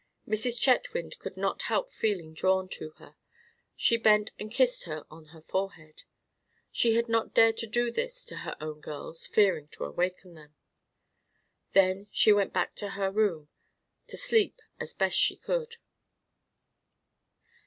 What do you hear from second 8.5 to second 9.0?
own